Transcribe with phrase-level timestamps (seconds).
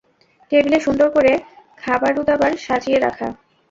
[0.51, 1.31] টেবিলে সুন্দর করে
[1.77, 3.27] খাবারুদাবার সাজিয়ে রাখা।